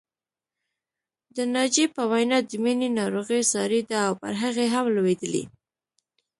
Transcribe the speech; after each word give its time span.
د 1.35 1.37
ناجيې 1.55 1.85
په 1.95 2.03
وینا 2.11 2.37
د 2.49 2.51
مینې 2.63 2.89
ناروغي 2.99 3.41
ساري 3.51 3.81
ده 3.89 3.97
او 4.07 4.13
پر 4.21 4.33
هغې 4.41 4.65
هم 4.73 4.85
لوېدلې 4.95 5.43